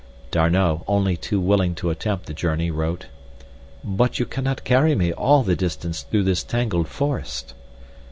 [0.31, 3.05] D'Arnot, only too willing to attempt the journey, wrote:
[3.83, 7.53] But you cannot carry me all the distance through this tangled forest.